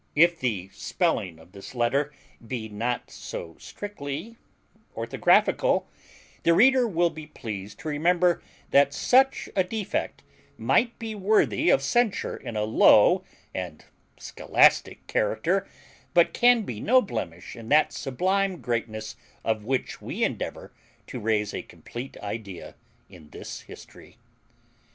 If 0.15 0.39
the 0.39 0.69
spelling 0.73 1.37
of 1.37 1.51
this 1.51 1.75
letter 1.75 2.11
be 2.47 2.67
not 2.67 3.11
so 3.11 3.55
strictly 3.59 4.35
orthographical, 4.95 5.85
the 6.41 6.55
reader 6.55 6.87
will 6.87 7.11
be 7.11 7.27
pleased 7.27 7.77
to 7.81 7.87
remember 7.87 8.41
that 8.71 8.95
such 8.95 9.47
a 9.55 9.63
defect 9.63 10.23
might 10.57 10.97
be 10.97 11.13
worthy 11.13 11.69
of 11.69 11.83
censure 11.83 12.35
in 12.35 12.57
a 12.57 12.63
low 12.63 13.23
and 13.53 13.85
scholastic 14.17 15.05
character, 15.05 15.67
but 16.15 16.33
can 16.33 16.63
be 16.63 16.79
no 16.79 17.03
blemish 17.03 17.55
in 17.55 17.69
that 17.69 17.93
sublime 17.93 18.59
greatness 18.59 19.15
of 19.45 19.65
which 19.65 20.01
we 20.01 20.23
endeavour 20.23 20.73
to 21.05 21.19
raise 21.19 21.53
a 21.53 21.61
complete 21.61 22.17
idea 22.23 22.73
in 23.07 23.29
this 23.29 23.61
history. 23.61 24.17